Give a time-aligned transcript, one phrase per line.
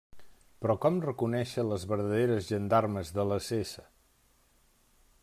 [0.63, 3.87] Però com reconèixer les verdaderes gendarmes de les s?